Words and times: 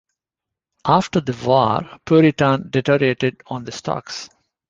After 0.87 1.21
the 1.21 1.37
war, 1.47 1.87
"Puritan" 2.07 2.71
deteriorated 2.71 3.43
on 3.45 3.65
the 3.65 3.71
stocks. 3.71 4.29